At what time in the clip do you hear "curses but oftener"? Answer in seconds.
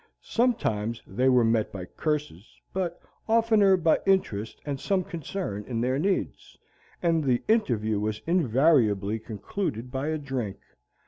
1.85-3.77